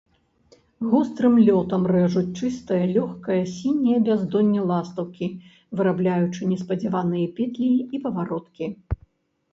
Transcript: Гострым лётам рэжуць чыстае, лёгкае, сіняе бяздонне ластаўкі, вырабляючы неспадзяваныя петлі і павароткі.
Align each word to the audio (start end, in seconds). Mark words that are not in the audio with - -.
Гострым 0.91 1.35
лётам 1.47 1.83
рэжуць 1.93 2.31
чыстае, 2.39 2.79
лёгкае, 2.95 3.37
сіняе 3.57 3.99
бяздонне 4.09 4.61
ластаўкі, 4.71 5.27
вырабляючы 5.81 6.51
неспадзяваныя 6.55 7.27
петлі 7.41 7.71
і 7.99 8.05
павароткі. 8.07 8.65